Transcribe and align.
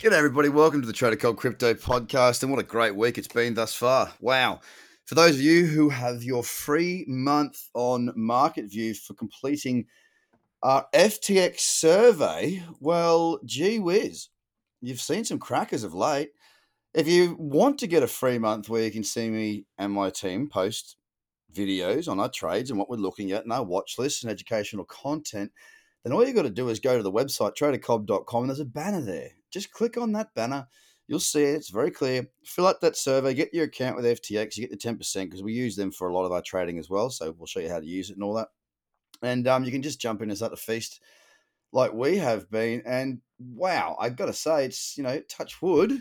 G'day, 0.00 0.12
everybody. 0.12 0.48
Welcome 0.48 0.80
to 0.80 0.86
the 0.86 0.94
Trader 0.94 1.16
Cobb 1.16 1.36
Crypto 1.36 1.74
Podcast. 1.74 2.42
And 2.42 2.50
what 2.50 2.58
a 2.58 2.62
great 2.62 2.96
week 2.96 3.18
it's 3.18 3.28
been 3.28 3.52
thus 3.52 3.74
far. 3.74 4.10
Wow. 4.18 4.60
For 5.04 5.14
those 5.14 5.34
of 5.34 5.42
you 5.42 5.66
who 5.66 5.90
have 5.90 6.24
your 6.24 6.42
free 6.42 7.04
month 7.06 7.68
on 7.74 8.10
Market 8.16 8.70
View 8.70 8.94
for 8.94 9.12
completing 9.12 9.84
our 10.62 10.86
FTX 10.94 11.60
survey, 11.60 12.62
well, 12.80 13.40
gee 13.44 13.78
whiz, 13.78 14.28
you've 14.80 15.02
seen 15.02 15.26
some 15.26 15.38
crackers 15.38 15.84
of 15.84 15.92
late. 15.92 16.30
If 16.94 17.06
you 17.06 17.36
want 17.38 17.76
to 17.80 17.86
get 17.86 18.02
a 18.02 18.08
free 18.08 18.38
month 18.38 18.70
where 18.70 18.84
you 18.84 18.90
can 18.90 19.04
see 19.04 19.28
me 19.28 19.66
and 19.76 19.92
my 19.92 20.08
team 20.08 20.48
post 20.48 20.96
videos 21.52 22.08
on 22.08 22.18
our 22.18 22.30
trades 22.30 22.70
and 22.70 22.78
what 22.78 22.88
we're 22.88 22.96
looking 22.96 23.32
at 23.32 23.42
and 23.42 23.52
our 23.52 23.64
watch 23.64 23.98
list 23.98 24.22
and 24.22 24.32
educational 24.32 24.86
content, 24.86 25.52
then 26.04 26.14
all 26.14 26.24
you've 26.26 26.36
got 26.36 26.44
to 26.44 26.48
do 26.48 26.70
is 26.70 26.80
go 26.80 26.96
to 26.96 27.02
the 27.02 27.12
website 27.12 27.54
tradercobb.com 27.54 28.44
and 28.44 28.48
there's 28.48 28.60
a 28.60 28.64
banner 28.64 29.02
there 29.02 29.32
just 29.50 29.72
click 29.72 29.96
on 29.96 30.12
that 30.12 30.34
banner. 30.34 30.66
You'll 31.08 31.18
see 31.18 31.42
it. 31.42 31.56
It's 31.56 31.70
very 31.70 31.90
clear. 31.90 32.28
Fill 32.44 32.68
out 32.68 32.80
that 32.82 32.96
survey. 32.96 33.34
Get 33.34 33.52
your 33.52 33.64
account 33.64 33.96
with 33.96 34.04
FTX. 34.04 34.56
You 34.56 34.68
get 34.68 34.70
the 34.70 34.88
10% 34.88 35.24
because 35.24 35.42
we 35.42 35.52
use 35.52 35.74
them 35.74 35.90
for 35.90 36.08
a 36.08 36.14
lot 36.14 36.24
of 36.24 36.32
our 36.32 36.42
trading 36.42 36.78
as 36.78 36.88
well. 36.88 37.10
So 37.10 37.34
we'll 37.36 37.46
show 37.46 37.58
you 37.58 37.68
how 37.68 37.80
to 37.80 37.86
use 37.86 38.10
it 38.10 38.16
and 38.16 38.22
all 38.22 38.34
that. 38.34 38.48
And 39.22 39.48
um, 39.48 39.64
you 39.64 39.72
can 39.72 39.82
just 39.82 40.00
jump 40.00 40.22
in 40.22 40.30
and 40.30 40.36
start 40.36 40.52
to 40.52 40.56
feast 40.56 41.00
like 41.72 41.92
we 41.92 42.16
have 42.18 42.48
been. 42.50 42.82
And 42.86 43.20
wow, 43.38 43.96
I've 43.98 44.16
got 44.16 44.26
to 44.26 44.32
say, 44.32 44.64
it's, 44.66 44.96
you 44.96 45.02
know, 45.02 45.20
touch 45.28 45.60
wood. 45.60 45.92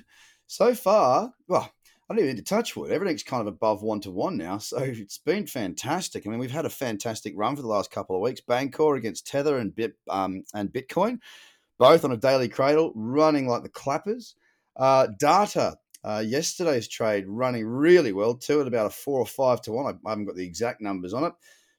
So 0.45 0.75
far, 0.75 1.33
well, 1.47 1.71
I 2.09 2.13
don't 2.13 2.23
even 2.23 2.35
need 2.35 2.45
to 2.45 2.55
touch 2.55 2.75
wood. 2.75 2.91
Everything's 2.91 3.23
kind 3.23 3.41
of 3.41 3.47
above 3.47 3.83
one 3.83 4.01
to 4.01 4.11
one 4.11 4.37
now. 4.37 4.57
So 4.57 4.77
it's 4.83 5.17
been 5.17 5.47
fantastic. 5.47 6.25
I 6.25 6.29
mean, 6.29 6.39
we've 6.39 6.51
had 6.51 6.65
a 6.65 6.69
fantastic 6.69 7.33
run 7.35 7.55
for 7.55 7.61
the 7.61 7.67
last 7.67 7.91
couple 7.91 8.15
of 8.15 8.21
weeks. 8.21 8.41
Bancor 8.41 8.97
against 8.97 9.27
Tether 9.27 9.57
and 9.57 9.73
Bit 9.73 9.93
um, 10.07 10.43
and 10.53 10.71
Bitcoin 10.71 11.19
both 11.79 12.05
on 12.05 12.11
a 12.11 12.17
daily 12.17 12.49
cradle, 12.49 12.91
running 12.93 13.47
like 13.47 13.63
the 13.63 13.69
clappers. 13.69 14.35
Uh, 14.75 15.07
data, 15.17 15.75
uh, 16.03 16.23
yesterday's 16.25 16.87
trade 16.87 17.25
running 17.27 17.65
really 17.65 18.13
well, 18.13 18.35
two 18.35 18.61
at 18.61 18.67
about 18.67 18.85
a 18.85 18.89
four 18.91 19.19
or 19.19 19.25
five 19.25 19.61
to 19.61 19.71
one. 19.71 19.87
I, 19.87 20.07
I 20.07 20.11
haven't 20.11 20.25
got 20.25 20.35
the 20.35 20.45
exact 20.45 20.81
numbers 20.81 21.13
on 21.13 21.23
it. 21.23 21.33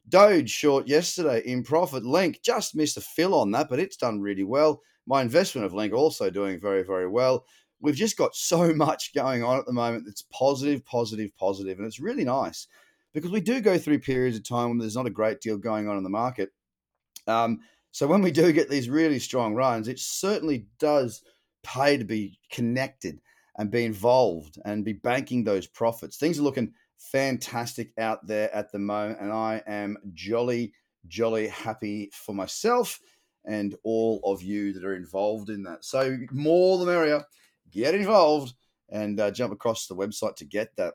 Doge 0.08 0.50
short 0.50 0.88
yesterday 0.88 1.42
in 1.44 1.62
profit. 1.62 2.04
Link 2.04 2.40
just 2.42 2.74
missed 2.74 2.96
a 2.96 3.00
fill 3.00 3.34
on 3.34 3.52
that, 3.52 3.68
but 3.68 3.78
it's 3.78 3.96
done 3.96 4.20
really 4.20 4.42
well. 4.42 4.80
My 5.06 5.22
investment 5.22 5.66
of 5.66 5.74
Link 5.74 5.92
also 5.92 6.30
doing 6.30 6.58
very, 6.58 6.82
very 6.82 7.06
well. 7.06 7.44
We've 7.80 7.94
just 7.94 8.16
got 8.16 8.34
so 8.34 8.74
much 8.74 9.14
going 9.14 9.44
on 9.44 9.58
at 9.58 9.66
the 9.66 9.72
moment 9.72 10.04
that's 10.06 10.22
positive, 10.32 10.84
positive, 10.84 11.36
positive, 11.36 11.78
and 11.78 11.86
it's 11.86 12.00
really 12.00 12.24
nice 12.24 12.66
because 13.12 13.30
we 13.30 13.40
do 13.40 13.60
go 13.60 13.76
through 13.76 13.98
periods 14.00 14.36
of 14.36 14.44
time 14.44 14.70
when 14.70 14.78
there's 14.78 14.96
not 14.96 15.06
a 15.06 15.10
great 15.10 15.40
deal 15.40 15.58
going 15.58 15.88
on 15.88 15.96
in 15.96 16.04
the 16.04 16.10
market. 16.10 16.50
Um, 17.26 17.60
so 17.92 18.06
when 18.06 18.22
we 18.22 18.30
do 18.30 18.52
get 18.52 18.68
these 18.68 18.88
really 18.88 19.18
strong 19.18 19.54
runs, 19.54 19.88
it 19.88 19.98
certainly 19.98 20.66
does 20.78 21.22
pay 21.62 21.96
to 21.96 22.04
be 22.04 22.38
connected 22.50 23.20
and 23.58 23.70
be 23.70 23.84
involved 23.84 24.58
and 24.64 24.84
be 24.84 24.92
banking 24.92 25.44
those 25.44 25.66
profits. 25.66 26.16
Things 26.16 26.38
are 26.38 26.42
looking 26.42 26.72
fantastic 26.98 27.92
out 27.98 28.26
there 28.26 28.54
at 28.54 28.70
the 28.72 28.78
moment, 28.78 29.20
and 29.20 29.32
I 29.32 29.62
am 29.66 29.96
jolly, 30.12 30.72
jolly 31.08 31.48
happy 31.48 32.10
for 32.12 32.34
myself 32.34 33.00
and 33.44 33.74
all 33.84 34.20
of 34.24 34.42
you 34.42 34.72
that 34.72 34.84
are 34.84 34.94
involved 34.94 35.50
in 35.50 35.62
that. 35.64 35.84
So 35.84 36.18
more 36.30 36.78
the 36.78 36.86
merrier. 36.86 37.24
Get 37.70 37.94
involved 37.94 38.54
and 38.90 39.18
uh, 39.20 39.30
jump 39.30 39.52
across 39.52 39.86
the 39.86 39.94
website 39.94 40.36
to 40.36 40.44
get 40.44 40.74
that. 40.76 40.94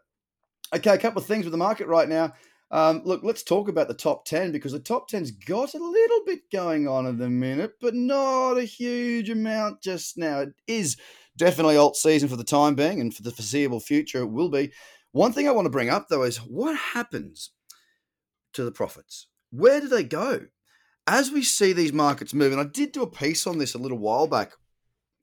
Okay, 0.73 0.93
a 0.93 0.97
couple 0.97 1.21
of 1.21 1.27
things 1.27 1.45
with 1.45 1.51
the 1.51 1.57
market 1.57 1.87
right 1.87 2.09
now. 2.09 2.33
Um, 2.71 3.01
look, 3.05 3.23
let's 3.23 3.43
talk 3.43 3.69
about 3.69 3.87
the 3.87 3.93
top 3.93 4.25
10 4.25 4.51
because 4.51 4.71
the 4.71 4.79
top 4.79 5.09
10's 5.09 5.31
got 5.31 5.73
a 5.73 5.77
little 5.77 6.21
bit 6.25 6.39
going 6.51 6.87
on 6.87 7.05
at 7.05 7.17
the 7.17 7.29
minute, 7.29 7.73
but 7.79 7.93
not 7.93 8.57
a 8.57 8.63
huge 8.63 9.29
amount 9.29 9.81
just 9.81 10.17
now. 10.17 10.39
It 10.39 10.49
is 10.67 10.97
definitely 11.37 11.77
alt 11.77 11.95
season 11.95 12.27
for 12.27 12.35
the 12.35 12.43
time 12.43 12.75
being, 12.75 12.99
and 12.99 13.13
for 13.13 13.23
the 13.23 13.31
foreseeable 13.31 13.79
future, 13.79 14.19
it 14.19 14.31
will 14.31 14.49
be. 14.49 14.71
One 15.11 15.31
thing 15.31 15.47
I 15.47 15.51
want 15.51 15.65
to 15.65 15.71
bring 15.71 15.89
up 15.89 16.07
though 16.09 16.23
is 16.23 16.37
what 16.37 16.75
happens 16.75 17.51
to 18.53 18.63
the 18.63 18.71
profits? 18.71 19.27
Where 19.51 19.79
do 19.79 19.87
they 19.87 20.03
go? 20.03 20.41
As 21.07 21.31
we 21.31 21.43
see 21.43 21.71
these 21.71 21.93
markets 21.93 22.33
move, 22.33 22.51
and 22.51 22.59
I 22.59 22.65
did 22.65 22.91
do 22.91 23.03
a 23.03 23.09
piece 23.09 23.45
on 23.45 23.59
this 23.59 23.75
a 23.75 23.77
little 23.77 23.99
while 23.99 24.27
back 24.27 24.53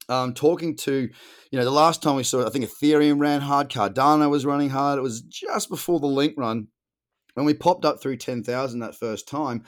um, 0.09 0.33
talking 0.33 0.77
to, 0.77 1.09
you 1.51 1.59
know, 1.59 1.65
the 1.65 1.71
last 1.71 2.03
time 2.03 2.17
we 2.17 2.23
saw 2.23 2.41
it, 2.41 2.47
I 2.47 2.51
think 2.51 2.65
Ethereum 2.65 3.21
ran 3.21 3.41
hard, 3.41 3.69
Cardano 3.69 4.31
was 4.31 4.47
running 4.47 4.71
hard. 4.71 4.99
It 4.99 5.03
was 5.03 5.23
just 5.23 5.69
before 5.69 6.01
the 6.01 6.07
link 6.07 6.35
run 6.37 6.69
when 7.35 7.47
we 7.47 7.55
popped 7.55 7.85
up 7.85 8.01
through 8.01 8.17
10,000 8.17 8.81
that 8.81 8.95
first 8.95 9.29
time. 9.29 9.65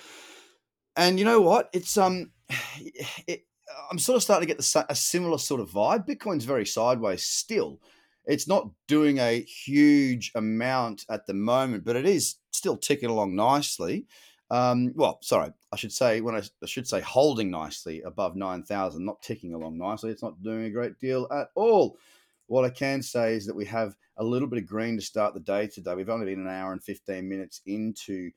And 0.96 1.18
you 1.18 1.24
know 1.24 1.40
what? 1.40 1.70
It's 1.72 1.96
um 1.96 2.30
it, 3.26 3.44
I'm 3.90 3.98
sort 3.98 4.16
of 4.16 4.22
starting 4.22 4.46
to 4.46 4.54
get 4.54 4.62
the, 4.62 4.86
a 4.88 4.94
similar 4.94 5.38
sort 5.38 5.60
of 5.60 5.70
vibe. 5.70 6.06
Bitcoin's 6.06 6.44
very 6.44 6.66
sideways 6.66 7.24
still. 7.24 7.80
It's 8.26 8.48
not 8.48 8.70
doing 8.88 9.18
a 9.18 9.42
huge 9.42 10.32
amount 10.34 11.04
at 11.10 11.26
the 11.26 11.34
moment, 11.34 11.84
but 11.84 11.96
it 11.96 12.06
is 12.06 12.36
still 12.52 12.76
ticking 12.76 13.10
along 13.10 13.34
nicely. 13.34 14.06
Um, 14.50 14.92
well, 14.94 15.18
sorry, 15.22 15.50
I 15.72 15.76
should 15.76 15.92
say 15.92 16.20
when 16.20 16.34
I, 16.34 16.42
I 16.62 16.66
should 16.66 16.86
say 16.86 17.00
holding 17.00 17.50
nicely 17.50 18.02
above 18.02 18.36
nine 18.36 18.62
thousand, 18.62 19.04
not 19.04 19.22
ticking 19.22 19.54
along 19.54 19.78
nicely. 19.78 20.10
It's 20.10 20.22
not 20.22 20.42
doing 20.42 20.64
a 20.64 20.70
great 20.70 20.98
deal 20.98 21.26
at 21.32 21.48
all. 21.54 21.98
What 22.46 22.64
I 22.64 22.70
can 22.70 23.02
say 23.02 23.34
is 23.34 23.46
that 23.46 23.56
we 23.56 23.64
have 23.66 23.94
a 24.16 24.24
little 24.24 24.48
bit 24.48 24.62
of 24.62 24.66
green 24.66 24.96
to 24.96 25.02
start 25.02 25.34
the 25.34 25.40
day 25.40 25.66
today. 25.66 25.94
We've 25.94 26.10
only 26.10 26.26
been 26.26 26.40
an 26.40 26.48
hour 26.48 26.72
and 26.72 26.82
15 26.82 27.28
minutes 27.28 27.60
into 27.66 28.30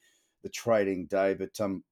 the 0.44 0.50
trading 0.50 1.08
day, 1.08 1.34
but 1.34 1.60
um, 1.60 1.84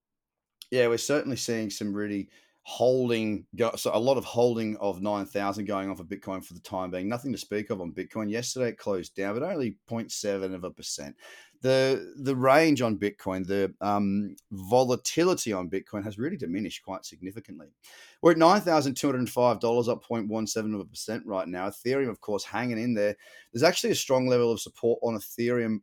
yeah, 0.71 0.87
we're 0.87 0.97
certainly 0.97 1.37
seeing 1.37 1.69
some 1.69 1.93
really 1.93 2.29
holding, 2.67 3.45
so 3.75 3.91
a 3.93 3.99
lot 3.99 4.17
of 4.17 4.25
holding 4.25 4.75
of 4.77 5.01
9,000 5.01 5.65
going 5.65 5.89
on 5.89 5.95
for 5.95 6.03
Bitcoin 6.03 6.43
for 6.43 6.55
the 6.55 6.59
time 6.59 6.89
being. 6.89 7.07
Nothing 7.07 7.31
to 7.31 7.37
speak 7.37 7.69
of 7.69 7.79
on 7.79 7.91
Bitcoin. 7.91 8.29
Yesterday 8.29 8.69
it 8.69 8.77
closed 8.77 9.15
down, 9.15 9.39
but 9.39 9.43
only 9.43 9.77
0.7 9.87 10.53
of 10.53 10.63
a 10.63 10.71
percent 10.71 11.15
the 11.65 12.13
the 12.17 12.35
range 12.35 12.83
on 12.83 12.95
Bitcoin, 12.95 13.45
the 13.45 13.73
um, 13.81 14.35
volatility 14.51 15.51
on 15.51 15.67
Bitcoin 15.67 16.03
has 16.03 16.19
really 16.19 16.37
diminished 16.37 16.83
quite 16.83 17.05
significantly. 17.05 17.67
We're 18.21 18.31
at 18.31 18.37
nine 18.37 18.61
thousand 18.61 18.93
two 18.93 19.07
hundred 19.07 19.19
and 19.19 19.29
five 19.29 19.59
dollars, 19.59 19.89
up 19.89 20.03
0.17 20.05 20.75
of 20.75 20.81
a 20.81 20.85
percent 20.85 21.25
right 21.25 21.47
now. 21.47 21.67
Ethereum, 21.67 22.09
of 22.09 22.21
course, 22.21 22.43
hanging 22.43 22.77
in 22.77 22.93
there. 22.93 23.15
There's 23.51 23.63
actually 23.63 23.91
a 23.91 23.95
strong 23.95 24.27
level 24.27 24.51
of 24.51 24.59
support 24.59 24.99
on 25.01 25.15
Ethereum 25.15 25.81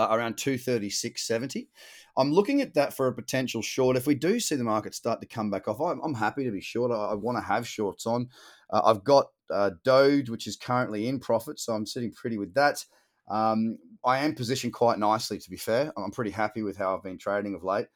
uh, 0.00 0.08
around 0.10 0.36
236.70. 0.36 1.68
I'm 2.16 2.32
looking 2.32 2.60
at 2.60 2.74
that 2.74 2.94
for 2.94 3.06
a 3.06 3.12
potential 3.12 3.60
short. 3.60 3.96
If 3.96 4.06
we 4.06 4.14
do 4.14 4.40
see 4.40 4.56
the 4.56 4.64
market 4.64 4.94
start 4.94 5.20
to 5.20 5.26
come 5.26 5.50
back 5.50 5.68
off, 5.68 5.80
I'm, 5.80 6.00
I'm 6.00 6.14
happy 6.14 6.44
to 6.44 6.50
be 6.50 6.60
short. 6.60 6.90
I, 6.90 7.12
I 7.12 7.14
want 7.14 7.36
to 7.36 7.44
have 7.44 7.68
shorts 7.68 8.06
on. 8.06 8.28
Uh, 8.70 8.80
I've 8.84 9.04
got 9.04 9.26
uh, 9.50 9.70
Doge, 9.84 10.30
which 10.30 10.46
is 10.46 10.56
currently 10.56 11.06
in 11.06 11.20
profit, 11.20 11.60
so 11.60 11.74
I'm 11.74 11.86
sitting 11.86 12.12
pretty 12.12 12.38
with 12.38 12.54
that. 12.54 12.84
Um, 13.28 13.78
I 14.04 14.18
am 14.18 14.34
positioned 14.34 14.72
quite 14.72 14.98
nicely, 14.98 15.38
to 15.38 15.50
be 15.50 15.56
fair. 15.56 15.92
I'm 15.96 16.10
pretty 16.10 16.30
happy 16.30 16.62
with 16.62 16.76
how 16.76 16.96
I've 16.96 17.02
been 17.02 17.18
trading 17.18 17.54
of 17.54 17.62
late, 17.62 17.86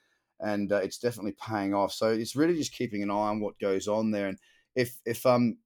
and 0.41 0.71
uh, 0.73 0.77
it's 0.77 0.99
definitely 0.99 1.35
paying 1.41 1.75
off. 1.75 1.93
So 1.93 2.09
it's 2.09 2.37
really 2.37 2.57
just 2.57 2.75
keeping 2.75 3.03
an 3.03 3.11
eye 3.11 3.15
on 3.15 3.41
what 3.41 3.59
goes 3.59 3.89
on 3.89 4.11
there. 4.11 4.29
And 4.29 4.39
if 4.77 4.97
if 5.07 5.25
um 5.25 5.57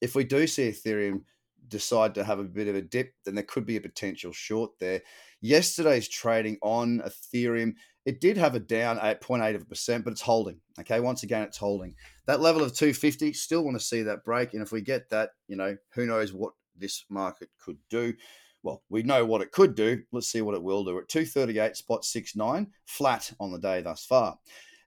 if 0.00 0.14
we 0.14 0.24
do 0.24 0.46
see 0.46 0.68
Ethereum 0.68 1.22
decide 1.68 2.14
to 2.14 2.24
have 2.24 2.38
a 2.38 2.44
bit 2.44 2.68
of 2.68 2.74
a 2.74 2.82
dip, 2.82 3.12
then 3.24 3.34
there 3.34 3.44
could 3.44 3.66
be 3.66 3.76
a 3.76 3.80
potential 3.80 4.32
short 4.32 4.72
there. 4.78 5.02
Yesterday's 5.40 6.08
trading 6.08 6.58
on 6.62 7.00
Ethereum, 7.00 7.74
it 8.04 8.20
did 8.20 8.36
have 8.36 8.54
a 8.54 8.60
down 8.60 8.98
8.8 8.98 9.54
of 9.54 9.62
a 9.62 9.66
percent, 9.66 10.04
but 10.04 10.12
it's 10.12 10.20
holding. 10.20 10.60
Okay, 10.78 11.00
once 11.00 11.22
again, 11.22 11.42
it's 11.42 11.58
holding. 11.58 11.94
That 12.26 12.40
level 12.40 12.62
of 12.62 12.74
250, 12.74 13.32
still 13.34 13.64
want 13.64 13.78
to 13.78 13.84
see 13.84 14.02
that 14.02 14.24
break. 14.24 14.54
And 14.54 14.62
if 14.62 14.72
we 14.72 14.80
get 14.80 15.10
that, 15.10 15.30
you 15.48 15.56
know, 15.56 15.76
who 15.94 16.06
knows 16.06 16.32
what 16.32 16.52
this 16.76 17.04
market 17.10 17.50
could 17.58 17.78
do 17.90 18.14
well, 18.62 18.82
we 18.88 19.02
know 19.02 19.24
what 19.24 19.40
it 19.40 19.52
could 19.52 19.74
do. 19.74 20.02
Let's 20.12 20.28
see 20.28 20.42
what 20.42 20.54
it 20.54 20.62
will 20.62 20.84
do. 20.84 20.98
At 20.98 21.08
238, 21.08 21.76
spot 21.76 22.04
69, 22.04 22.68
flat 22.84 23.32
on 23.40 23.52
the 23.52 23.58
day 23.58 23.80
thus 23.80 24.04
far. 24.04 24.38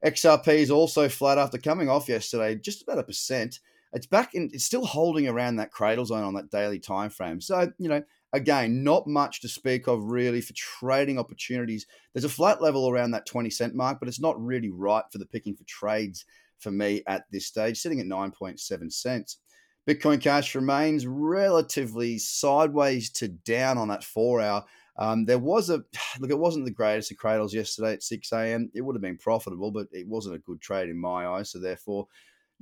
XRP 0.05 0.47
is 0.47 0.71
also 0.71 1.09
flat 1.09 1.37
after 1.37 1.57
coming 1.57 1.89
off 1.89 2.09
yesterday, 2.09 2.55
just 2.55 2.83
about 2.83 2.99
a 2.99 3.03
percent. 3.03 3.59
It's 3.93 4.07
back 4.07 4.33
in, 4.33 4.49
it's 4.53 4.63
still 4.63 4.85
holding 4.85 5.27
around 5.27 5.57
that 5.57 5.71
cradle 5.71 6.05
zone 6.05 6.23
on 6.23 6.33
that 6.33 6.49
daily 6.49 6.79
time 6.79 7.09
frame. 7.09 7.39
So, 7.39 7.71
you 7.77 7.89
know, 7.89 8.01
again, 8.33 8.83
not 8.83 9.07
much 9.07 9.41
to 9.41 9.47
speak 9.47 9.87
of 9.87 10.03
really 10.03 10.41
for 10.41 10.53
trading 10.53 11.19
opportunities. 11.19 11.85
There's 12.13 12.23
a 12.23 12.29
flat 12.29 12.61
level 12.61 12.89
around 12.89 13.11
that 13.11 13.27
20 13.27 13.49
cent 13.51 13.75
mark, 13.75 13.99
but 13.99 14.07
it's 14.07 14.19
not 14.19 14.43
really 14.43 14.69
right 14.69 15.03
for 15.11 15.19
the 15.19 15.25
picking 15.25 15.55
for 15.55 15.63
trades 15.65 16.25
for 16.59 16.71
me 16.71 17.03
at 17.07 17.25
this 17.31 17.45
stage, 17.45 17.77
sitting 17.77 17.99
at 17.99 18.07
9.7 18.07 18.91
cents. 18.91 19.37
Bitcoin 19.87 20.21
Cash 20.21 20.55
remains 20.55 21.05
relatively 21.05 22.17
sideways 22.17 23.09
to 23.11 23.27
down 23.27 23.77
on 23.77 23.89
that 23.89 24.03
four 24.03 24.41
hour. 24.41 24.63
Um, 24.97 25.25
there 25.25 25.39
was 25.39 25.69
a 25.69 25.83
look, 26.19 26.31
it 26.31 26.39
wasn't 26.39 26.65
the 26.65 26.71
greatest 26.71 27.11
of 27.11 27.17
cradles 27.17 27.53
yesterday 27.53 27.93
at 27.93 28.03
6 28.03 28.31
a.m. 28.31 28.71
It 28.73 28.81
would 28.81 28.95
have 28.95 29.01
been 29.01 29.17
profitable, 29.17 29.71
but 29.71 29.87
it 29.91 30.07
wasn't 30.07 30.35
a 30.35 30.39
good 30.39 30.61
trade 30.61 30.89
in 30.89 30.99
my 30.99 31.27
eyes. 31.27 31.51
So, 31.51 31.59
therefore, 31.59 32.07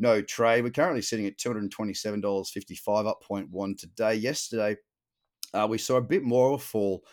no 0.01 0.21
trade. 0.21 0.63
We're 0.63 0.71
currently 0.71 1.01
sitting 1.01 1.27
at 1.27 1.37
$227.55, 1.37 3.07
up 3.07 3.23
0.1 3.29 3.77
today. 3.77 4.15
Yesterday, 4.15 4.77
uh, 5.53 5.67
we 5.69 5.77
saw 5.77 5.97
a 5.97 6.01
bit 6.01 6.23
more 6.23 6.49
of 6.49 6.61
a 6.61 6.63
fall 6.63 7.03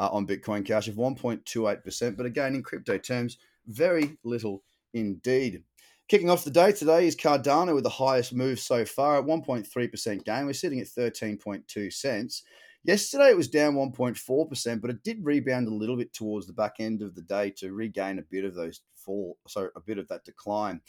uh, 0.00 0.08
on 0.10 0.26
Bitcoin 0.26 0.64
Cash 0.64 0.88
of 0.88 0.94
1.28%. 0.94 2.16
But 2.16 2.26
again, 2.26 2.54
in 2.54 2.62
crypto 2.62 2.98
terms, 2.98 3.38
very 3.66 4.16
little 4.24 4.64
indeed. 4.94 5.62
Kicking 6.08 6.30
off 6.30 6.44
the 6.44 6.50
day 6.50 6.72
today 6.72 7.06
is 7.06 7.14
Cardano 7.14 7.74
with 7.74 7.84
the 7.84 7.90
highest 7.90 8.32
move 8.32 8.58
so 8.58 8.84
far 8.84 9.18
at 9.18 9.26
1.3% 9.26 10.24
gain. 10.24 10.46
We're 10.46 10.54
sitting 10.54 10.80
at 10.80 10.86
13.2 10.86 11.92
cents. 11.92 12.44
Yesterday 12.84 13.30
it 13.30 13.36
was 13.36 13.48
down 13.48 13.74
1.4%, 13.74 14.80
but 14.80 14.90
it 14.90 15.02
did 15.02 15.18
rebound 15.22 15.68
a 15.68 15.74
little 15.74 15.96
bit 15.96 16.14
towards 16.14 16.46
the 16.46 16.54
back 16.54 16.76
end 16.78 17.02
of 17.02 17.14
the 17.14 17.20
day 17.20 17.50
to 17.58 17.74
regain 17.74 18.18
a 18.18 18.22
bit 18.22 18.46
of 18.46 18.54
those 18.54 18.80
fall, 18.94 19.36
so 19.46 19.68
a 19.76 19.80
bit 19.80 19.98
of 19.98 20.08
that 20.08 20.24
decline. 20.24 20.80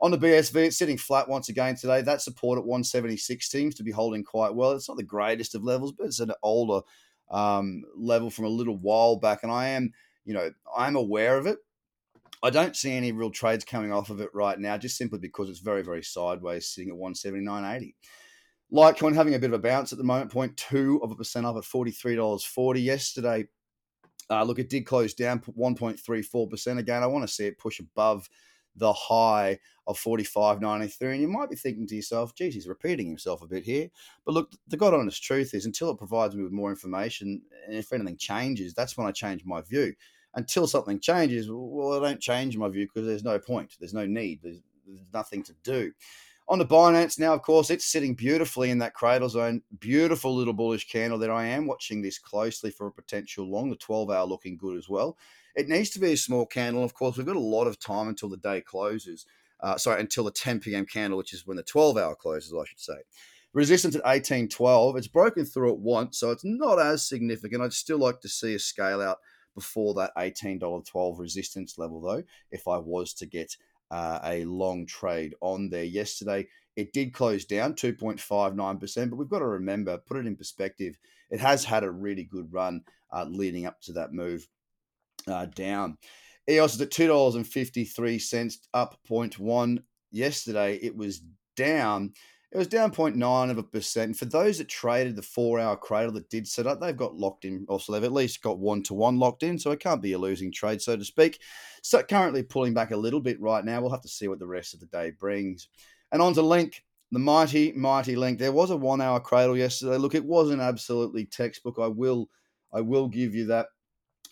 On 0.00 0.12
the 0.12 0.18
BSV, 0.18 0.66
it's 0.66 0.78
sitting 0.78 0.96
flat 0.96 1.28
once 1.28 1.48
again 1.48 1.74
today. 1.74 2.02
That 2.02 2.22
support 2.22 2.58
at 2.58 2.64
176 2.64 3.50
seems 3.50 3.74
to 3.74 3.82
be 3.82 3.90
holding 3.90 4.22
quite 4.22 4.54
well. 4.54 4.72
It's 4.72 4.88
not 4.88 4.96
the 4.96 5.02
greatest 5.02 5.56
of 5.56 5.64
levels, 5.64 5.92
but 5.92 6.06
it's 6.06 6.20
an 6.20 6.32
older 6.42 6.82
um, 7.30 7.82
level 7.96 8.30
from 8.30 8.44
a 8.44 8.48
little 8.48 8.76
while 8.76 9.16
back, 9.16 9.42
and 9.42 9.50
I 9.50 9.68
am, 9.68 9.92
you 10.24 10.34
know, 10.34 10.50
I'm 10.76 10.94
aware 10.94 11.36
of 11.36 11.46
it. 11.46 11.58
I 12.42 12.50
don't 12.50 12.76
see 12.76 12.92
any 12.92 13.10
real 13.10 13.30
trades 13.30 13.64
coming 13.64 13.92
off 13.92 14.10
of 14.10 14.20
it 14.20 14.30
right 14.32 14.58
now, 14.58 14.78
just 14.78 14.96
simply 14.96 15.18
because 15.18 15.50
it's 15.50 15.58
very, 15.58 15.82
very 15.82 16.04
sideways, 16.04 16.68
sitting 16.68 16.90
at 16.90 16.96
179.80. 16.96 17.94
Litecoin 18.72 19.14
having 19.14 19.34
a 19.34 19.38
bit 19.38 19.50
of 19.50 19.54
a 19.54 19.58
bounce 19.58 19.92
at 19.92 19.98
the 19.98 20.04
moment, 20.04 20.30
0.2 20.30 21.02
of 21.02 21.10
a 21.10 21.16
percent 21.16 21.46
up 21.46 21.56
at 21.56 21.64
$43.40. 21.64 22.84
Yesterday, 22.84 23.46
uh, 24.30 24.44
look, 24.44 24.58
it 24.60 24.70
did 24.70 24.86
close 24.86 25.14
down 25.14 25.40
1.34% 25.40 26.78
again. 26.78 27.02
I 27.02 27.06
want 27.06 27.26
to 27.26 27.32
see 27.32 27.46
it 27.46 27.58
push 27.58 27.80
above 27.80 28.28
the 28.78 28.92
high 28.92 29.58
of 29.86 29.98
45.93. 29.98 31.12
And 31.12 31.20
you 31.20 31.28
might 31.28 31.50
be 31.50 31.56
thinking 31.56 31.86
to 31.86 31.96
yourself, 31.96 32.34
geez, 32.34 32.54
he's 32.54 32.68
repeating 32.68 33.06
himself 33.06 33.42
a 33.42 33.46
bit 33.46 33.64
here. 33.64 33.88
But 34.24 34.34
look, 34.34 34.52
the 34.68 34.76
God 34.76 34.94
honest 34.94 35.22
truth 35.22 35.54
is 35.54 35.66
until 35.66 35.90
it 35.90 35.98
provides 35.98 36.36
me 36.36 36.42
with 36.42 36.52
more 36.52 36.70
information, 36.70 37.42
and 37.66 37.76
if 37.76 37.92
anything 37.92 38.16
changes, 38.16 38.74
that's 38.74 38.96
when 38.96 39.06
I 39.06 39.12
change 39.12 39.44
my 39.44 39.62
view. 39.62 39.94
Until 40.34 40.66
something 40.66 41.00
changes, 41.00 41.48
well, 41.50 41.94
I 41.94 42.06
don't 42.06 42.20
change 42.20 42.56
my 42.56 42.68
view 42.68 42.86
because 42.86 43.06
there's 43.06 43.24
no 43.24 43.38
point. 43.38 43.76
There's 43.80 43.94
no 43.94 44.06
need. 44.06 44.40
There's, 44.42 44.60
there's 44.86 45.04
nothing 45.12 45.42
to 45.44 45.54
do. 45.64 45.92
On 46.50 46.58
the 46.58 46.64
Binance 46.64 47.18
now, 47.18 47.34
of 47.34 47.42
course, 47.42 47.68
it's 47.68 47.84
sitting 47.84 48.14
beautifully 48.14 48.70
in 48.70 48.78
that 48.78 48.94
cradle 48.94 49.28
zone. 49.28 49.60
Beautiful 49.80 50.34
little 50.34 50.54
bullish 50.54 50.88
candle 50.88 51.18
that 51.18 51.28
I 51.28 51.44
am 51.44 51.66
watching 51.66 52.00
this 52.00 52.18
closely 52.18 52.70
for 52.70 52.86
a 52.86 52.92
potential 52.92 53.44
long. 53.50 53.68
The 53.68 53.76
12 53.76 54.10
hour 54.10 54.24
looking 54.24 54.56
good 54.56 54.78
as 54.78 54.88
well. 54.88 55.18
It 55.54 55.68
needs 55.68 55.90
to 55.90 55.98
be 55.98 56.12
a 56.12 56.16
small 56.16 56.46
candle. 56.46 56.84
Of 56.84 56.94
course, 56.94 57.18
we've 57.18 57.26
got 57.26 57.36
a 57.36 57.38
lot 57.38 57.66
of 57.66 57.78
time 57.78 58.08
until 58.08 58.30
the 58.30 58.38
day 58.38 58.62
closes. 58.62 59.26
Uh, 59.60 59.76
sorry, 59.76 60.00
until 60.00 60.24
the 60.24 60.30
10 60.30 60.60
p.m. 60.60 60.86
candle, 60.86 61.18
which 61.18 61.34
is 61.34 61.46
when 61.46 61.58
the 61.58 61.62
12 61.62 61.98
hour 61.98 62.14
closes, 62.14 62.54
I 62.54 62.64
should 62.64 62.80
say. 62.80 62.96
Resistance 63.52 63.94
at 63.94 64.04
1812. 64.04 64.96
It's 64.96 65.06
broken 65.06 65.44
through 65.44 65.74
it 65.74 65.80
once, 65.80 66.18
so 66.18 66.30
it's 66.30 66.44
not 66.46 66.80
as 66.80 67.06
significant. 67.06 67.60
I'd 67.60 67.74
still 67.74 67.98
like 67.98 68.20
to 68.20 68.28
see 68.28 68.54
a 68.54 68.58
scale 68.58 69.02
out 69.02 69.18
before 69.54 69.92
that 69.94 70.12
$18.12 70.16 71.18
resistance 71.18 71.76
level, 71.76 72.00
though, 72.00 72.22
if 72.50 72.66
I 72.66 72.78
was 72.78 73.12
to 73.14 73.26
get 73.26 73.56
uh, 73.90 74.18
a 74.24 74.44
long 74.44 74.86
trade 74.86 75.34
on 75.40 75.70
there 75.70 75.84
yesterday. 75.84 76.46
It 76.76 76.92
did 76.92 77.12
close 77.12 77.44
down 77.44 77.74
2.59%, 77.74 79.10
but 79.10 79.16
we've 79.16 79.28
got 79.28 79.40
to 79.40 79.46
remember, 79.46 79.98
put 79.98 80.18
it 80.18 80.26
in 80.26 80.36
perspective, 80.36 80.96
it 81.30 81.40
has 81.40 81.64
had 81.64 81.84
a 81.84 81.90
really 81.90 82.24
good 82.24 82.52
run 82.52 82.82
uh, 83.12 83.24
leading 83.24 83.66
up 83.66 83.80
to 83.82 83.92
that 83.94 84.12
move 84.12 84.46
uh, 85.26 85.46
down. 85.46 85.98
EOS 86.48 86.74
is 86.74 86.80
at 86.80 86.90
two 86.90 87.06
dollars 87.06 87.34
and 87.34 87.46
fifty 87.46 87.84
three 87.84 88.18
cents, 88.18 88.58
up 88.72 88.98
0.1. 89.08 89.82
Yesterday 90.10 90.76
it 90.76 90.96
was 90.96 91.22
down. 91.56 92.12
It 92.50 92.56
was 92.56 92.66
down 92.66 92.92
0.9 92.92 93.50
of 93.50 93.58
a 93.58 93.62
percent. 93.62 94.16
For 94.16 94.24
those 94.24 94.56
that 94.56 94.68
traded 94.68 95.16
the 95.16 95.22
four 95.22 95.60
hour 95.60 95.76
cradle 95.76 96.12
that 96.12 96.30
did 96.30 96.48
set 96.48 96.66
up, 96.66 96.80
they've 96.80 96.96
got 96.96 97.14
locked 97.14 97.44
in. 97.44 97.66
Also, 97.68 97.92
they've 97.92 98.04
at 98.04 98.12
least 98.12 98.42
got 98.42 98.58
one 98.58 98.82
to 98.84 98.94
one 98.94 99.18
locked 99.18 99.42
in, 99.42 99.58
so 99.58 99.70
it 99.70 99.80
can't 99.80 100.00
be 100.00 100.12
a 100.14 100.18
losing 100.18 100.50
trade, 100.50 100.80
so 100.80 100.96
to 100.96 101.04
speak. 101.04 101.40
So 101.82 102.02
currently 102.02 102.42
pulling 102.42 102.72
back 102.72 102.90
a 102.90 102.96
little 102.96 103.20
bit 103.20 103.38
right 103.38 103.64
now. 103.64 103.82
We'll 103.82 103.90
have 103.90 104.00
to 104.02 104.08
see 104.08 104.28
what 104.28 104.38
the 104.38 104.46
rest 104.46 104.72
of 104.72 104.80
the 104.80 104.86
day 104.86 105.10
brings. 105.10 105.68
And 106.10 106.22
on 106.22 106.32
to 106.34 106.42
Link, 106.42 106.84
the 107.12 107.18
mighty, 107.18 107.72
mighty 107.72 108.16
Link. 108.16 108.38
There 108.38 108.52
was 108.52 108.70
a 108.70 108.76
one 108.76 109.02
hour 109.02 109.20
cradle 109.20 109.56
yesterday. 109.56 109.98
Look, 109.98 110.14
it 110.14 110.24
wasn't 110.24 110.62
absolutely 110.62 111.26
textbook. 111.26 111.76
I 111.78 111.88
will, 111.88 112.30
I 112.72 112.80
will 112.80 113.08
give 113.08 113.34
you 113.34 113.46
that. 113.46 113.66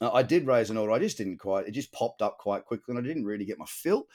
I 0.00 0.22
did 0.22 0.46
raise 0.46 0.70
an 0.70 0.78
order. 0.78 0.92
I 0.92 0.98
just 0.98 1.18
didn't 1.18 1.38
quite. 1.38 1.68
It 1.68 1.72
just 1.72 1.92
popped 1.92 2.22
up 2.22 2.38
quite 2.38 2.64
quickly, 2.64 2.94
and 2.94 2.98
I 2.98 3.06
didn't 3.06 3.26
really 3.26 3.44
get 3.44 3.58
my 3.58 3.66
fill. 3.66 4.06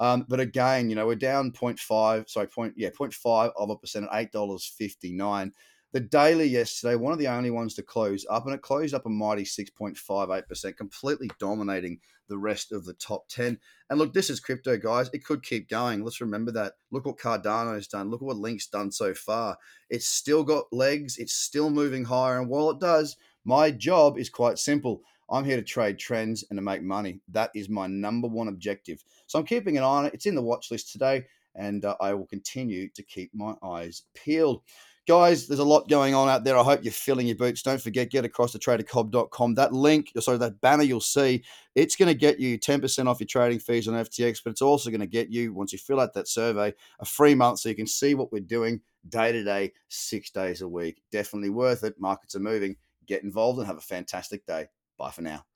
Um, 0.00 0.26
but 0.28 0.40
again, 0.40 0.88
you 0.90 0.96
know, 0.96 1.06
we're 1.06 1.16
down 1.16 1.52
0.5, 1.52 2.28
sorry, 2.28 2.46
point 2.46 2.74
yeah, 2.76 2.90
0.5 2.90 3.52
of 3.56 3.70
a 3.70 3.76
percent 3.76 4.06
at 4.10 4.18
eight 4.18 4.32
dollars 4.32 4.64
fifty 4.78 5.12
nine. 5.12 5.52
The 5.92 6.00
daily 6.00 6.44
yesterday, 6.44 6.96
one 6.96 7.14
of 7.14 7.18
the 7.18 7.28
only 7.28 7.50
ones 7.50 7.74
to 7.76 7.82
close 7.82 8.26
up, 8.28 8.44
and 8.44 8.54
it 8.54 8.60
closed 8.60 8.92
up 8.92 9.06
a 9.06 9.08
mighty 9.08 9.44
6.58%, 9.44 10.76
completely 10.76 11.30
dominating 11.40 12.00
the 12.28 12.36
rest 12.36 12.72
of 12.72 12.84
the 12.84 12.92
top 12.92 13.26
10. 13.28 13.58
And 13.88 13.98
look, 13.98 14.12
this 14.12 14.28
is 14.28 14.38
crypto, 14.38 14.76
guys. 14.76 15.08
It 15.14 15.24
could 15.24 15.42
keep 15.42 15.70
going. 15.70 16.04
Let's 16.04 16.20
remember 16.20 16.52
that. 16.52 16.74
Look 16.90 17.06
what 17.06 17.16
Cardano's 17.16 17.88
done. 17.88 18.10
Look 18.10 18.20
at 18.20 18.26
what 18.26 18.36
Link's 18.36 18.66
done 18.66 18.92
so 18.92 19.14
far. 19.14 19.56
It's 19.88 20.06
still 20.06 20.44
got 20.44 20.70
legs, 20.70 21.16
it's 21.16 21.32
still 21.32 21.70
moving 21.70 22.04
higher. 22.04 22.38
And 22.38 22.50
while 22.50 22.68
it 22.68 22.80
does, 22.80 23.16
my 23.46 23.70
job 23.70 24.18
is 24.18 24.28
quite 24.28 24.58
simple. 24.58 25.00
I'm 25.30 25.44
here 25.44 25.56
to 25.56 25.62
trade 25.62 25.98
trends 25.98 26.44
and 26.50 26.56
to 26.56 26.62
make 26.62 26.82
money. 26.82 27.20
That 27.28 27.50
is 27.54 27.68
my 27.68 27.86
number 27.86 28.28
one 28.28 28.48
objective. 28.48 29.04
So 29.26 29.38
I'm 29.38 29.44
keeping 29.44 29.76
an 29.76 29.84
eye 29.84 29.86
on 29.86 30.06
it. 30.06 30.14
It's 30.14 30.26
in 30.26 30.34
the 30.34 30.42
watch 30.42 30.70
list 30.70 30.92
today, 30.92 31.26
and 31.54 31.84
uh, 31.84 31.96
I 32.00 32.14
will 32.14 32.26
continue 32.26 32.88
to 32.90 33.02
keep 33.02 33.34
my 33.34 33.54
eyes 33.62 34.02
peeled. 34.14 34.62
Guys, 35.06 35.46
there's 35.46 35.58
a 35.58 35.64
lot 35.64 35.88
going 35.88 36.14
on 36.14 36.28
out 36.28 36.44
there. 36.44 36.58
I 36.58 36.62
hope 36.62 36.80
you're 36.82 36.92
filling 36.92 37.26
your 37.26 37.36
boots. 37.36 37.62
Don't 37.62 37.80
forget, 37.80 38.10
get 38.10 38.26
across 38.26 38.52
to 38.52 38.58
tradercobb.com. 38.58 39.54
That 39.54 39.72
link, 39.72 40.12
sorry, 40.20 40.36
that 40.36 40.60
banner 40.60 40.82
you'll 40.82 41.00
see, 41.00 41.42
it's 41.74 41.96
going 41.96 42.08
to 42.08 42.14
get 42.14 42.38
you 42.38 42.58
10% 42.58 43.06
off 43.06 43.18
your 43.18 43.26
trading 43.26 43.58
fees 43.58 43.88
on 43.88 43.94
FTX, 43.94 44.42
but 44.44 44.50
it's 44.50 44.60
also 44.60 44.90
going 44.90 45.00
to 45.00 45.06
get 45.06 45.30
you, 45.30 45.54
once 45.54 45.72
you 45.72 45.78
fill 45.78 46.00
out 46.00 46.12
that 46.12 46.28
survey, 46.28 46.74
a 47.00 47.06
free 47.06 47.34
month 47.34 47.60
so 47.60 47.70
you 47.70 47.74
can 47.74 47.86
see 47.86 48.14
what 48.14 48.30
we're 48.32 48.40
doing 48.40 48.82
day 49.08 49.32
to 49.32 49.42
day, 49.42 49.72
six 49.88 50.30
days 50.30 50.60
a 50.60 50.68
week. 50.68 51.00
Definitely 51.10 51.50
worth 51.50 51.84
it. 51.84 51.98
Markets 51.98 52.34
are 52.34 52.40
moving. 52.40 52.76
Get 53.06 53.22
involved 53.22 53.58
and 53.58 53.66
have 53.66 53.78
a 53.78 53.80
fantastic 53.80 54.44
day. 54.44 54.68
Bye 54.98 55.10
for 55.12 55.22
now. 55.22 55.47